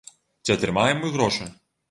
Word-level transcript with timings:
Ці 0.47 0.53
атрымаем 0.55 0.97
мы 1.05 1.13
грошы? 1.19 1.49